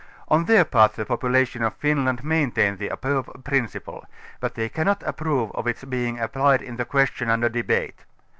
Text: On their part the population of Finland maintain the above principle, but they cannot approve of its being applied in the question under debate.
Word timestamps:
On 0.29 0.45
their 0.45 0.65
part 0.65 0.93
the 0.93 1.05
population 1.05 1.61
of 1.61 1.75
Finland 1.75 2.23
maintain 2.23 2.77
the 2.77 2.87
above 2.89 3.29
principle, 3.43 4.03
but 4.39 4.55
they 4.55 4.67
cannot 4.67 5.03
approve 5.05 5.51
of 5.51 5.67
its 5.67 5.83
being 5.85 6.19
applied 6.19 6.63
in 6.63 6.77
the 6.77 6.85
question 6.85 7.29
under 7.29 7.49
debate. 7.49 8.03